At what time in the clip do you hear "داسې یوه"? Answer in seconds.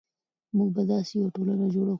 0.91-1.29